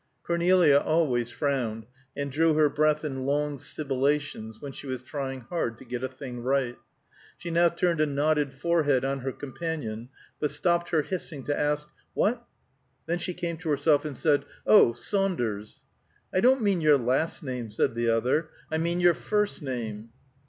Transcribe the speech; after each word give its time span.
Cornelia 0.23 0.77
always 0.79 1.29
frowned, 1.29 1.85
and 2.17 2.31
drew 2.31 2.55
her 2.55 2.69
breath 2.71 3.05
in 3.05 3.27
long 3.27 3.57
sibilations, 3.59 4.59
when 4.59 4.71
she 4.71 4.87
was 4.87 5.03
trying 5.03 5.41
hard 5.41 5.77
to 5.77 5.85
get 5.85 6.03
a 6.03 6.07
thing 6.07 6.41
right. 6.41 6.75
She 7.37 7.51
now 7.51 7.69
turned 7.69 8.01
a 8.01 8.07
knotted 8.07 8.51
forehead 8.51 9.05
on 9.05 9.19
her 9.19 9.31
companion, 9.31 10.09
but 10.39 10.49
stopped 10.49 10.89
her 10.89 11.03
hissing 11.03 11.43
to 11.43 11.55
ask, 11.55 11.87
"What?" 12.15 12.43
Then 13.05 13.19
she 13.19 13.35
came 13.35 13.57
to 13.57 13.69
herself 13.69 14.03
and 14.03 14.17
said, 14.17 14.45
"Oh! 14.65 14.91
Saunders." 14.93 15.83
"I 16.33 16.39
don't 16.41 16.63
mean 16.63 16.81
your 16.81 16.97
last 16.97 17.43
name," 17.43 17.69
said 17.69 17.93
the 17.93 18.09
other, 18.09 18.49
"I 18.71 18.79
mean 18.79 19.01
your 19.01 19.13
first 19.13 19.61
name." 19.61 20.09